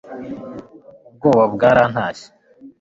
ubwoba 1.09 1.43
bwarantashye 1.53 2.27